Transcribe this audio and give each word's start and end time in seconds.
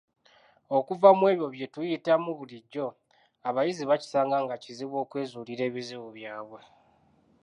Okuva 0.77 1.09
mu 1.17 1.25
ebyo 1.31 1.47
bye 1.53 1.67
tuyitamu 1.73 2.29
bulijjo, 2.37 2.87
abayizi 3.49 3.83
bakisanga 3.89 4.37
nga 4.45 4.55
kizibu 4.63 4.95
okwezuulira 5.03 5.63
ebizibu 5.69 6.05
ebyabwe. 6.11 6.61